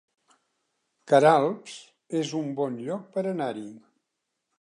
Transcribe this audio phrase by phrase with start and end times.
[1.11, 1.75] Queralbs
[2.21, 3.67] es un bon lloc per anar-hi